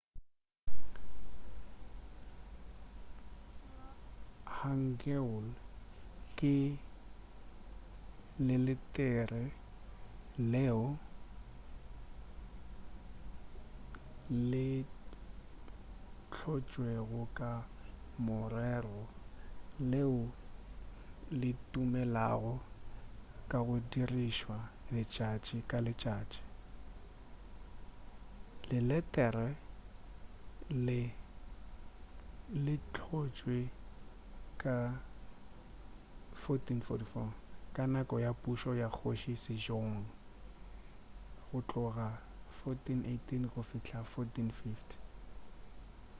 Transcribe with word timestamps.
hangeul 4.57 5.47
ke 6.37 6.53
leletere 8.47 9.43
leo 10.51 10.81
le 14.51 14.65
hlotšwego 16.35 17.21
ka 17.37 17.51
morero 18.25 18.99
leo 19.91 20.17
le 21.39 21.49
tumulego 21.71 22.53
ka 23.49 23.57
go 23.67 23.75
dirišwa 23.91 24.57
letšatši 24.93 25.57
ka 25.69 25.77
letšatši. 25.85 26.41
leletere 28.69 29.49
le 30.85 30.99
hlotšwe 33.01 33.57
ka 34.61 34.75
1444 36.41 37.75
ka 37.75 37.83
nako 37.93 38.15
ya 38.25 38.31
pušo 38.41 38.71
ya 38.81 38.87
kgoši 38.95 39.33
sejong 39.43 39.95
1418-1450 42.61 45.01